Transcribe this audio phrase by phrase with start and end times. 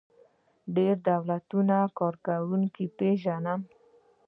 [0.03, 3.61] زه ډیر دولتی کارکوونکي پیژنم.